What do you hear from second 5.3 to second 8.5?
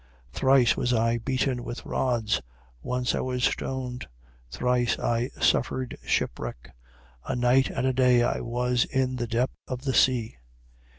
suffered shipwreck: a night and a day I